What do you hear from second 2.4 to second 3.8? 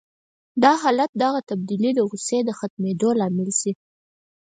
د ختمېدو لامل شي.